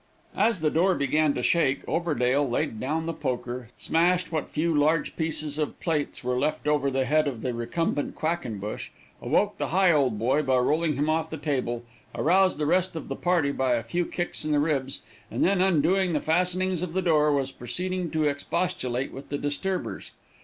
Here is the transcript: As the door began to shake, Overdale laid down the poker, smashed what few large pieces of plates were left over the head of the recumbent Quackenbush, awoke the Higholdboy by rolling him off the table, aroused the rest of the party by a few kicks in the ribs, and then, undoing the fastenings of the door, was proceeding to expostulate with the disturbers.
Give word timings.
As 0.35 0.61
the 0.61 0.71
door 0.71 0.95
began 0.95 1.35
to 1.35 1.43
shake, 1.43 1.85
Overdale 1.85 2.49
laid 2.49 2.79
down 2.79 3.05
the 3.05 3.13
poker, 3.13 3.67
smashed 3.77 4.31
what 4.31 4.49
few 4.49 4.73
large 4.75 5.15
pieces 5.15 5.59
of 5.59 5.79
plates 5.79 6.23
were 6.23 6.39
left 6.39 6.67
over 6.67 6.89
the 6.89 7.05
head 7.05 7.27
of 7.27 7.43
the 7.43 7.53
recumbent 7.53 8.15
Quackenbush, 8.15 8.89
awoke 9.21 9.59
the 9.59 9.67
Higholdboy 9.67 10.43
by 10.43 10.57
rolling 10.57 10.95
him 10.95 11.07
off 11.07 11.29
the 11.29 11.37
table, 11.37 11.83
aroused 12.15 12.57
the 12.57 12.65
rest 12.65 12.95
of 12.95 13.09
the 13.09 13.15
party 13.15 13.51
by 13.51 13.73
a 13.75 13.83
few 13.83 14.07
kicks 14.07 14.43
in 14.43 14.51
the 14.51 14.57
ribs, 14.59 15.01
and 15.29 15.43
then, 15.45 15.61
undoing 15.61 16.13
the 16.13 16.19
fastenings 16.19 16.81
of 16.81 16.93
the 16.93 17.03
door, 17.03 17.31
was 17.31 17.51
proceeding 17.51 18.09
to 18.09 18.23
expostulate 18.25 19.11
with 19.11 19.29
the 19.29 19.37
disturbers. 19.37 20.09